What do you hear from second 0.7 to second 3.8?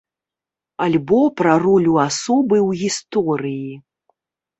Альбо пра ролю асобы ў гісторыі.